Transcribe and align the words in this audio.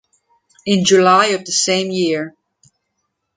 In 0.65 0.83
July 0.83 1.27
of 1.27 1.45
the 1.45 1.51
same 1.51 1.91
year. 1.91 2.33